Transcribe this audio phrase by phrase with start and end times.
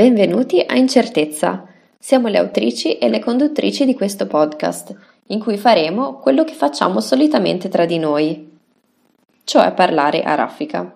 [0.00, 1.66] Benvenuti a Incertezza.
[1.98, 4.96] Siamo le autrici e le conduttrici di questo podcast,
[5.26, 8.50] in cui faremo quello che facciamo solitamente tra di noi,
[9.44, 10.90] cioè parlare a raffica.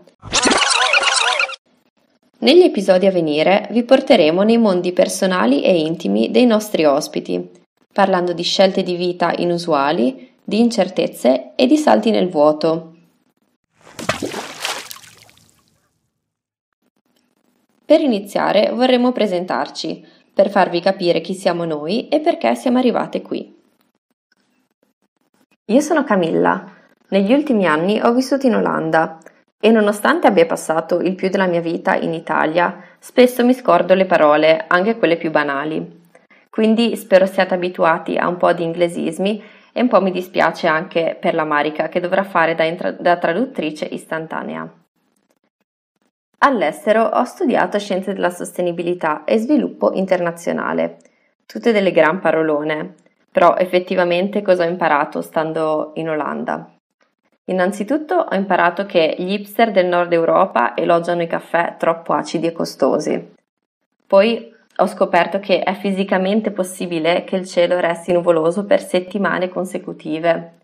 [2.39, 7.47] Negli episodi a venire vi porteremo nei mondi personali e intimi dei nostri ospiti,
[7.93, 12.94] parlando di scelte di vita inusuali, di incertezze e di salti nel vuoto.
[17.87, 23.55] Per iniziare vorremmo presentarci, per farvi capire chi siamo noi e perché siamo arrivate qui.
[25.67, 26.65] Io sono Camilla.
[27.09, 29.19] Negli ultimi anni ho vissuto in Olanda
[29.61, 34.07] e nonostante abbia passato il più della mia vita in Italia, spesso mi scordo le
[34.07, 36.03] parole, anche quelle più banali.
[36.49, 41.17] Quindi spero siate abituati a un po' di inglesismi e un po' mi dispiace anche
[41.21, 44.84] per la Marica che dovrà fare da, intra- da traduttrice istantanea.
[46.47, 50.99] All'estero ho studiato scienze della sostenibilità e sviluppo internazionale,
[51.47, 52.97] tutte delle gran parolone,
[53.33, 56.71] però effettivamente cosa ho imparato stando in Olanda?
[57.47, 62.53] Innanzitutto ho imparato che gli hipster del nord Europa elogiano i caffè troppo acidi e
[62.53, 63.33] costosi.
[64.07, 70.59] Poi ho scoperto che è fisicamente possibile che il cielo resti nuvoloso per settimane consecutive.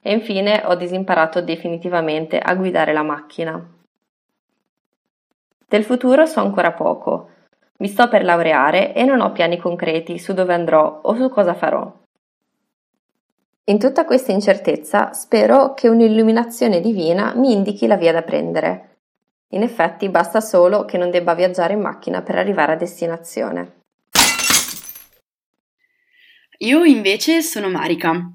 [0.00, 3.76] E infine ho disimparato definitivamente a guidare la macchina.
[5.70, 7.28] Del futuro so ancora poco.
[7.80, 11.52] Mi sto per laureare e non ho piani concreti su dove andrò o su cosa
[11.52, 11.94] farò.
[13.64, 19.00] In tutta questa incertezza spero che un'illuminazione divina mi indichi la via da prendere.
[19.48, 23.82] In effetti basta solo che non debba viaggiare in macchina per arrivare a destinazione.
[26.60, 28.32] Io invece sono Marica.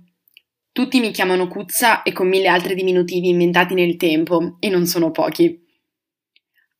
[0.71, 5.09] Tutti mi chiamano Cuzza e con mille altri diminutivi inventati nel tempo, e non sono
[5.09, 5.62] pochi.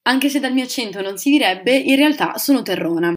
[0.06, 3.14] Anche se dal mio accento non si direbbe, in realtà sono terrona.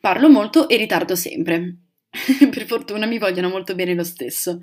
[0.00, 1.76] Parlo molto e ritardo sempre.
[2.50, 4.60] per fortuna mi vogliono molto bene lo stesso.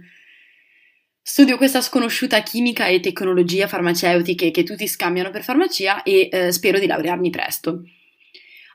[1.21, 6.79] Studio questa sconosciuta chimica e tecnologia farmaceutiche che tutti scambiano per farmacia e eh, spero
[6.79, 7.83] di laurearmi presto.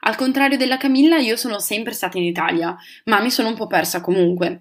[0.03, 2.77] Al contrario della Camilla, io sono sempre stata in Italia,
[3.07, 4.61] ma mi sono un po' persa comunque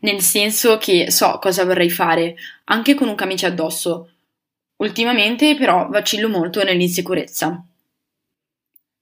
[0.00, 4.10] nel senso che so cosa vorrei fare, anche con un camice addosso.
[4.76, 7.64] Ultimamente però vacillo molto nell'insicurezza.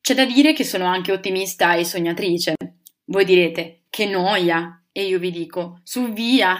[0.01, 2.55] C'è da dire che sono anche ottimista e sognatrice.
[3.07, 4.83] Voi direte, che noia!
[4.93, 6.57] E io vi dico, su via!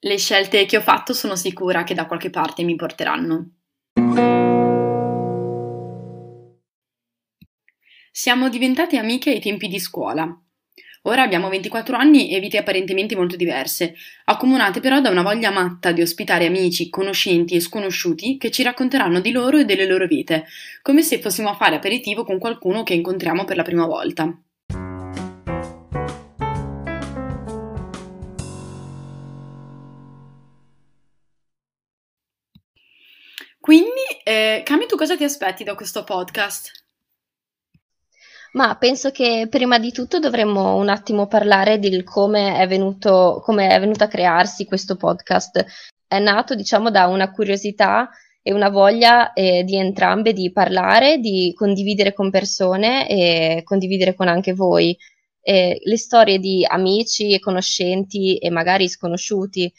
[0.00, 3.50] Le scelte che ho fatto sono sicura che da qualche parte mi porteranno.
[8.10, 10.26] Siamo diventate amiche ai tempi di scuola.
[11.04, 13.94] Ora abbiamo 24 anni e vite apparentemente molto diverse,
[14.26, 19.20] accomunate però da una voglia matta di ospitare amici, conoscenti e sconosciuti che ci racconteranno
[19.20, 20.44] di loro e delle loro vite,
[20.82, 24.30] come se fossimo a fare aperitivo con qualcuno che incontriamo per la prima volta.
[33.58, 33.88] Quindi,
[34.24, 36.88] eh, Cami, tu cosa ti aspetti da questo podcast?
[38.52, 43.68] Ma penso che prima di tutto dovremmo un attimo parlare di come è venuto, come
[43.68, 45.64] è venuto a crearsi questo podcast.
[46.06, 48.10] È nato, diciamo, da una curiosità
[48.42, 54.26] e una voglia eh, di entrambe di parlare, di condividere con persone e condividere con
[54.26, 54.96] anche voi
[55.42, 59.72] eh, le storie di amici e conoscenti e magari sconosciuti,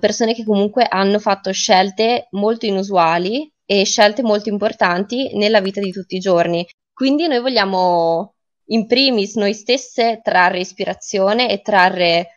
[0.00, 5.92] persone che comunque hanno fatto scelte molto inusuali e scelte molto importanti nella vita di
[5.92, 6.66] tutti i giorni.
[6.96, 8.36] Quindi noi vogliamo
[8.68, 12.28] in primis noi stesse trarre ispirazione e trarre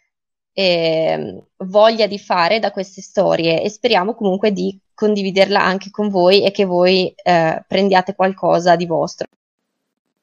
[0.51, 6.43] eh, voglia di fare da queste storie e speriamo comunque di condividerla anche con voi
[6.43, 9.27] e che voi eh, prendiate qualcosa di vostro.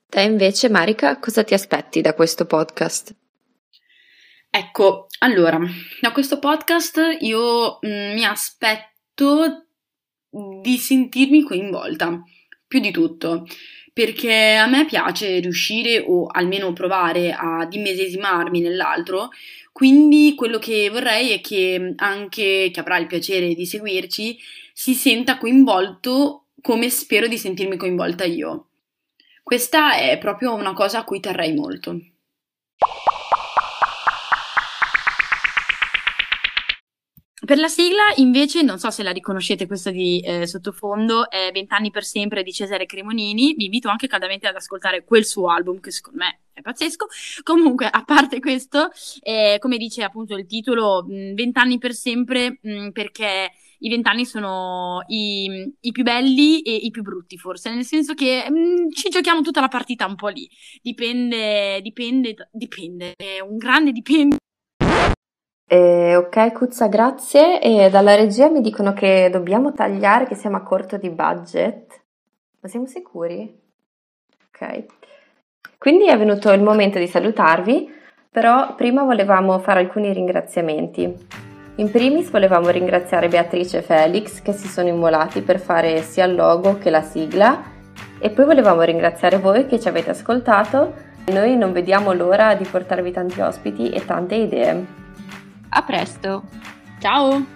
[0.06, 3.14] Te invece, Marica, cosa ti aspetti da questo podcast?
[4.50, 5.58] Ecco, allora,
[5.98, 9.64] da questo podcast io mh, mm, mi aspetto
[10.60, 12.22] di sentirmi coinvolta,
[12.66, 13.46] più di tutto
[13.96, 19.30] perché a me piace riuscire o almeno provare ad immedesimarmi nell'altro,
[19.72, 24.38] quindi quello che vorrei è che anche chi avrà il piacere di seguirci
[24.74, 28.66] si senta coinvolto come spero di sentirmi coinvolta io.
[29.42, 31.98] Questa è proprio una cosa a cui terrei molto.
[37.46, 41.92] Per la sigla, invece, non so se la riconoscete questa di eh, sottofondo, è Vent'anni
[41.92, 43.54] per sempre di Cesare Cremonini.
[43.54, 47.06] Vi invito anche caldamente ad ascoltare quel suo album, che secondo me è pazzesco.
[47.44, 48.90] Comunque, a parte questo,
[49.22, 55.72] eh, come dice appunto il titolo, Vent'anni per sempre, mh, perché i vent'anni sono i,
[55.82, 59.42] i, più belli e i più brutti, forse, nel senso che mh, mm, ci giochiamo
[59.42, 60.50] tutta la partita un po' lì.
[60.82, 64.38] Dipende, dipende, dipende, è un grande dipende.
[65.68, 67.60] Eh, ok, Cuzza, grazie.
[67.60, 72.02] E dalla regia mi dicono che dobbiamo tagliare, che siamo a corto di budget.
[72.60, 73.52] Ma siamo sicuri?
[74.48, 74.84] Ok.
[75.76, 77.92] Quindi è venuto il momento di salutarvi,
[78.30, 81.26] però prima volevamo fare alcuni ringraziamenti.
[81.78, 86.34] In primis volevamo ringraziare Beatrice e Felix che si sono immolati per fare sia il
[86.34, 87.74] logo che la sigla
[88.18, 90.94] e poi volevamo ringraziare voi che ci avete ascoltato.
[91.26, 95.05] Noi non vediamo l'ora di portarvi tanti ospiti e tante idee.
[95.70, 96.42] A presto!
[97.00, 97.55] Ciao!